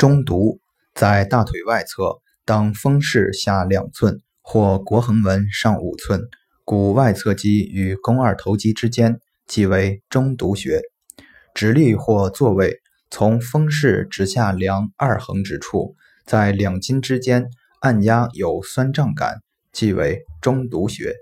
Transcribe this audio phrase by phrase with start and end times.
[0.00, 0.60] 中毒
[0.94, 6.22] 在大腿外侧，当风势下两寸或腘横纹上五寸，
[6.64, 10.80] 股外侧肌与肱二头肌之间，即为中毒穴。
[11.52, 12.78] 直立或坐位，
[13.10, 17.50] 从风势直下量二横指处，在两筋之间
[17.82, 21.14] 按压有酸胀感，即为中毒穴。